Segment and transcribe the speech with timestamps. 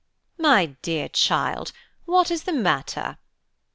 [0.39, 1.73] "My dear child!
[2.05, 3.19] what is the matter?"